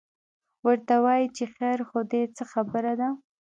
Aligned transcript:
ورته 0.65 0.95
وایي 1.05 1.27
چې 1.35 1.43
خیر 1.55 1.79
خو 1.87 1.99
دی، 2.11 2.21
څه 2.35 2.43
خبره 2.51 2.93
ده؟ 2.99 3.09